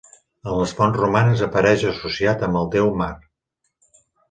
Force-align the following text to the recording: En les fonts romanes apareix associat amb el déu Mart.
En 0.45 0.53
les 0.59 0.71
fonts 0.79 0.97
romanes 1.01 1.43
apareix 1.49 1.85
associat 1.91 2.47
amb 2.49 2.59
el 2.65 2.73
déu 2.79 2.91
Mart. 3.05 3.31